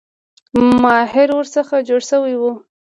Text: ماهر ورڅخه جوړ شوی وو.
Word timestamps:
ماهر 0.83 1.29
ورڅخه 1.37 1.77
جوړ 1.87 2.01
شوی 2.09 2.35
وو. 2.37 2.51